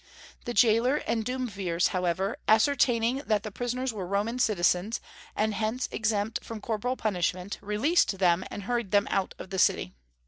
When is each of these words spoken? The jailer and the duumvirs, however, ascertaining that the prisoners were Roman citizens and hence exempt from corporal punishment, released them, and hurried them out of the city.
The 0.45 0.53
jailer 0.55 0.95
and 0.95 1.23
the 1.23 1.25
duumvirs, 1.31 1.89
however, 1.89 2.35
ascertaining 2.47 3.17
that 3.27 3.43
the 3.43 3.51
prisoners 3.51 3.93
were 3.93 4.07
Roman 4.07 4.39
citizens 4.39 4.99
and 5.35 5.53
hence 5.53 5.87
exempt 5.91 6.43
from 6.43 6.59
corporal 6.59 6.95
punishment, 6.95 7.59
released 7.61 8.17
them, 8.17 8.43
and 8.49 8.63
hurried 8.63 8.89
them 8.89 9.07
out 9.11 9.35
of 9.37 9.51
the 9.51 9.59
city. 9.59 9.93